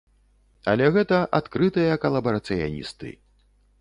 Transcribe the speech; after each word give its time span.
Але 0.71 0.87
гэта 0.95 1.19
адкрытыя 1.39 1.99
калабарацыяністы. 2.07 3.17